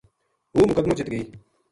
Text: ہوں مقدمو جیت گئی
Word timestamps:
ہوں 0.53 0.65
مقدمو 0.69 0.97
جیت 0.97 1.09
گئی 1.13 1.23